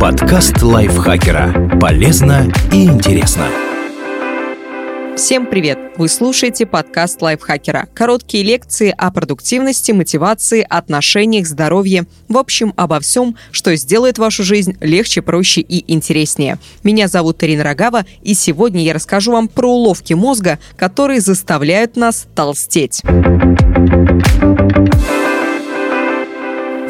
[0.00, 1.78] Подкаст лайфхакера.
[1.80, 3.46] Полезно и интересно.
[5.16, 5.78] Всем привет!
[5.96, 7.86] Вы слушаете подкаст лайфхакера.
[7.94, 12.06] Короткие лекции о продуктивности, мотивации, отношениях, здоровье.
[12.28, 16.58] В общем, обо всем, что сделает вашу жизнь легче, проще и интереснее.
[16.82, 22.26] Меня зовут Ирина Рогава, и сегодня я расскажу вам про уловки мозга, которые заставляют нас
[22.34, 23.02] толстеть.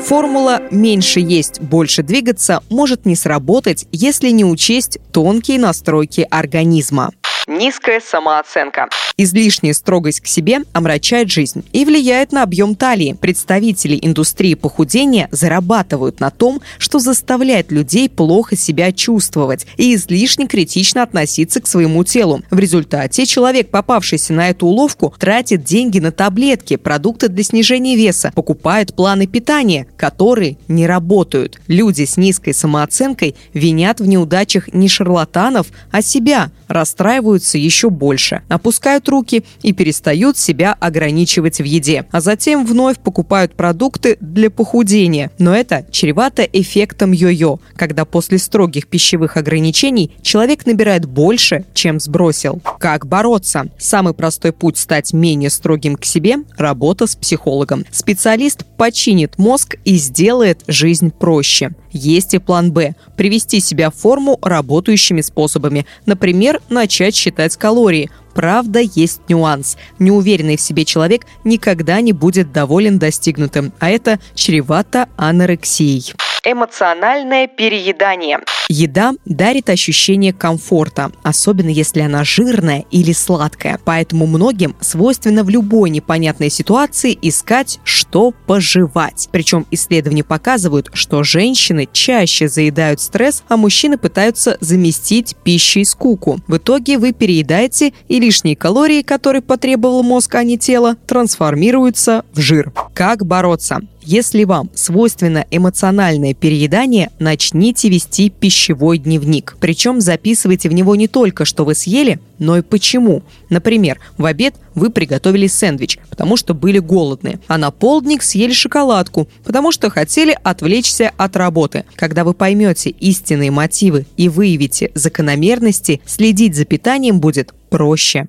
[0.06, 7.10] Формула «меньше есть, больше двигаться» может не сработать, если не учесть тонкие настройки организма
[7.46, 8.88] низкая самооценка.
[9.18, 13.16] Излишняя строгость к себе омрачает жизнь и влияет на объем талии.
[13.18, 21.02] Представители индустрии похудения зарабатывают на том, что заставляет людей плохо себя чувствовать и излишне критично
[21.02, 22.42] относиться к своему телу.
[22.50, 28.32] В результате человек, попавшийся на эту уловку, тратит деньги на таблетки, продукты для снижения веса,
[28.34, 31.58] покупает планы питания, которые не работают.
[31.68, 39.05] Люди с низкой самооценкой винят в неудачах не шарлатанов, а себя, расстраиваются еще больше, опускают
[39.08, 45.30] руки и перестают себя ограничивать в еде, а затем вновь покупают продукты для похудения.
[45.38, 52.60] Но это чревато эффектом йо-йо, когда после строгих пищевых ограничений человек набирает больше, чем сбросил.
[52.78, 53.66] Как бороться?
[53.78, 57.84] Самый простой путь стать менее строгим к себе– работа с психологом.
[57.90, 61.70] Специалист починит мозг и сделает жизнь проще.
[61.96, 65.86] Есть и план «Б»– привести себя в форму работающими способами.
[66.04, 68.10] Например, начать считать калории.
[68.34, 69.78] Правда, есть нюанс.
[69.98, 76.14] Неуверенный в себе человек никогда не будет доволен достигнутым, а это чревато анорексией
[76.46, 78.38] эмоциональное переедание.
[78.68, 83.80] Еда дарит ощущение комфорта, особенно если она жирная или сладкая.
[83.84, 89.28] Поэтому многим свойственно в любой непонятной ситуации искать, что пожевать.
[89.32, 96.40] Причем исследования показывают, что женщины чаще заедают стресс, а мужчины пытаются заместить пищей скуку.
[96.46, 102.40] В итоге вы переедаете, и лишние калории, которые потребовал мозг, а не тело, трансформируются в
[102.40, 102.72] жир.
[102.94, 103.80] Как бороться?
[104.08, 109.56] Если вам свойственно эмоциональное переедание, начните вести пищевой дневник.
[109.58, 113.24] Причем записывайте в него не только, что вы съели, но и почему.
[113.50, 119.26] Например, в обед вы приготовили сэндвич, потому что были голодны, а на полдник съели шоколадку,
[119.44, 121.84] потому что хотели отвлечься от работы.
[121.96, 128.28] Когда вы поймете истинные мотивы и выявите закономерности, следить за питанием будет проще.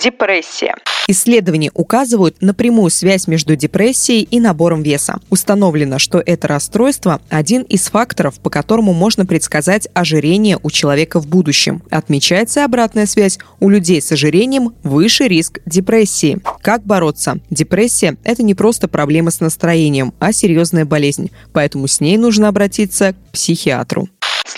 [0.00, 0.74] Депрессия.
[1.08, 5.20] Исследования указывают на прямую связь между депрессией и набором веса.
[5.30, 11.26] Установлено, что это расстройство– один из факторов, по которому можно предсказать ожирение у человека в
[11.26, 11.82] будущем.
[11.90, 13.38] Отмечается обратная связь.
[13.58, 16.38] У людей с ожирением выше риск депрессии.
[16.60, 17.40] Как бороться?
[17.50, 21.30] Депрессия– это не просто проблема с настроением, а серьезная болезнь.
[21.52, 24.08] Поэтому с ней нужно обратиться к психиатру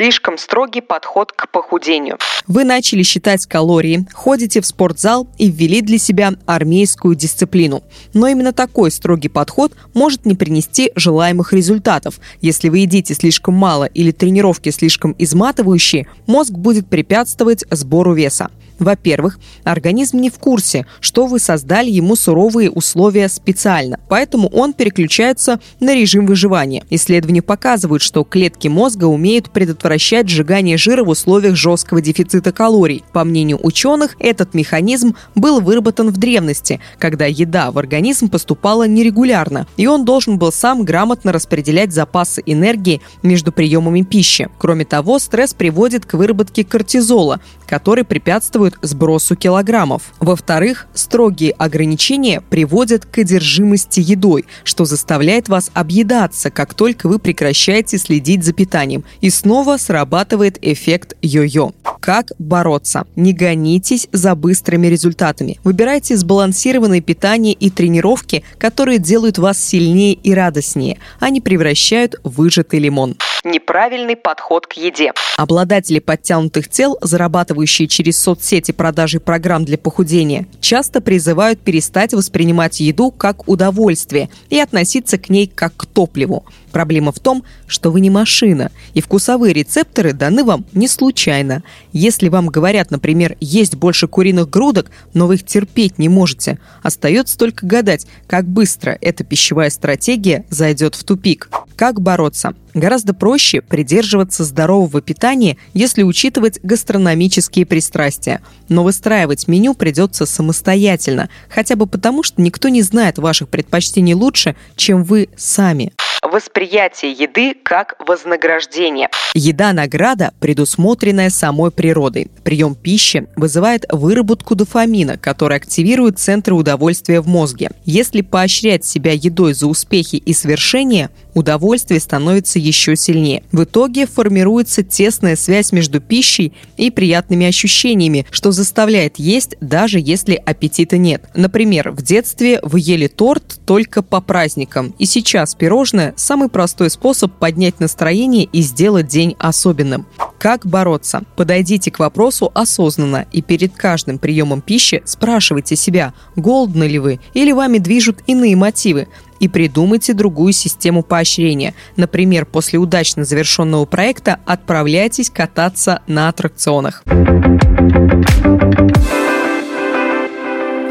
[0.00, 2.16] слишком строгий подход к похудению.
[2.47, 7.83] Вы начали считать калории, ходите в спортзал и ввели для себя армейскую дисциплину.
[8.15, 12.19] Но именно такой строгий подход может не принести желаемых результатов.
[12.41, 18.50] Если вы едите слишком мало или тренировки слишком изматывающие, мозг будет препятствовать сбору веса.
[18.80, 25.60] Во-первых, организм не в курсе, что вы создали ему суровые условия специально, поэтому он переключается
[25.80, 26.82] на режим выживания.
[26.88, 33.04] Исследования показывают, что клетки мозга умеют предотвращать сжигание жира в условиях жесткого дефицита калорий.
[33.12, 39.66] По мнению ученых, этот механизм был выработан в древности, когда еда в организм поступала нерегулярно,
[39.76, 44.48] и он должен был сам грамотно распределять запасы энергии между приемами пищи.
[44.58, 50.12] Кроме того, стресс приводит к выработке кортизола, который препятствует способствуют сбросу килограммов.
[50.20, 57.98] Во-вторых, строгие ограничения приводят к одержимости едой, что заставляет вас объедаться, как только вы прекращаете
[57.98, 59.04] следить за питанием.
[59.20, 61.72] И снова срабатывает эффект йо-йо.
[62.00, 63.06] Как бороться?
[63.16, 65.58] Не гонитесь за быстрыми результатами.
[65.64, 72.81] Выбирайте сбалансированное питание и тренировки, которые делают вас сильнее и радостнее, а не превращают выжатый
[72.81, 75.12] лимон неправильный подход к еде.
[75.37, 83.10] Обладатели подтянутых тел, зарабатывающие через соцсети продажи программ для похудения, часто призывают перестать воспринимать еду
[83.10, 86.44] как удовольствие и относиться к ней как к топливу.
[86.70, 91.62] Проблема в том, что вы не машина, и вкусовые рецепторы даны вам не случайно.
[91.93, 97.37] Если вам говорят, например, есть больше куриных грудок, но вы их терпеть не можете, остается
[97.37, 101.49] только гадать, как быстро эта пищевая стратегия зайдет в тупик.
[101.76, 102.55] Как бороться?
[102.75, 108.43] Гораздо проще придерживаться здорового питания, если учитывать гастрономические пристрастия.
[108.69, 114.56] Но выстраивать меню придется самостоятельно, хотя бы потому, что никто не знает ваших предпочтений лучше,
[114.76, 115.93] чем вы сами.
[116.22, 119.08] Восприятие еды как вознаграждение.
[119.34, 122.31] Еда-награда, предусмотренная самой природой.
[122.44, 127.70] Прием пищи вызывает выработку дофамина, который активирует центры удовольствия в мозге.
[127.87, 133.43] Если поощрять себя едой за успехи и свершения, удовольствие становится еще сильнее.
[133.50, 140.34] В итоге формируется тесная связь между пищей и приятными ощущениями, что заставляет есть, даже если
[140.34, 141.25] аппетита нет.
[141.34, 147.32] Например, в детстве вы ели торт только по праздникам, и сейчас пирожное– самый простой способ
[147.32, 150.06] поднять настроение и сделать день особенным.
[150.38, 151.22] Как бороться?
[151.36, 157.52] Подойдите к вопросу осознанно и перед каждым приемом пищи спрашивайте себя, голодны ли вы или
[157.52, 159.08] вами движут иные мотивы
[159.38, 161.74] и придумайте другую систему поощрения.
[161.96, 167.02] Например, после удачно завершенного проекта отправляйтесь кататься на аттракционах.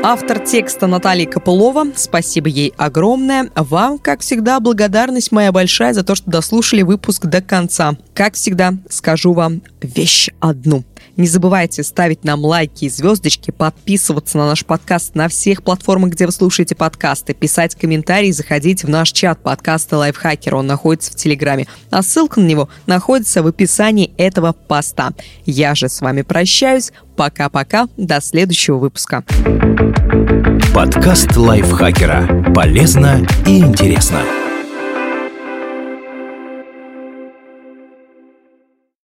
[0.02, 1.88] Автор текста Наталья Копылова.
[1.96, 3.50] Спасибо ей огромное.
[3.54, 7.98] Вам, как всегда, благодарность моя большая за то, что дослушали выпуск до конца.
[8.14, 10.86] Как всегда, скажу вам вещь одну.
[11.18, 16.26] Не забывайте ставить нам лайки и звездочки, подписываться на наш подкаст на всех платформах, где
[16.26, 20.56] вы слушаете подкасты, писать комментарии, заходить в наш чат подкаста Лайфхакера.
[20.56, 21.68] Он находится в Телеграме.
[21.92, 25.12] А ссылка на него находится в описании этого поста.
[25.46, 26.92] Я же с вами прощаюсь.
[27.16, 27.88] Пока-пока.
[27.98, 29.26] До следующего выпуска.
[30.74, 32.54] Подкаст Лайфхакера.
[32.54, 34.22] Полезно и интересно.